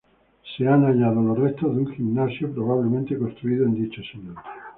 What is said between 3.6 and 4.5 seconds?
en dicho siglo.